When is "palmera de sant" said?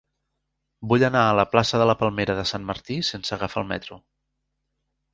2.01-2.67